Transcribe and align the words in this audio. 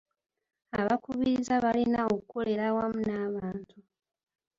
Abakubiriza 0.79 1.53
balina 1.63 1.99
okukolera 2.15 2.63
awamu 2.71 2.99
n'abantu. 3.09 3.75